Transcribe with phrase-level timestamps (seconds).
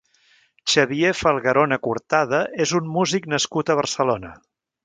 [0.71, 4.35] Xavier Falgarona Cortada és un músic nascut a Barcelona.